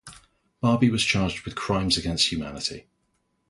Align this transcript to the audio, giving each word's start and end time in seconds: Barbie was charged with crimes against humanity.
Barbie 0.61 0.89
was 0.89 1.03
charged 1.03 1.45
with 1.45 1.53
crimes 1.53 1.95
against 1.95 2.31
humanity. 2.31 2.87